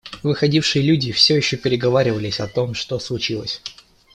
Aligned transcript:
Выходившие 0.23 0.81
люди 0.81 1.11
всё 1.11 1.35
еще 1.37 1.57
переговаривались 1.57 2.39
о 2.39 2.47
том, 2.47 2.73
что 2.73 2.97
случилось. 2.97 3.61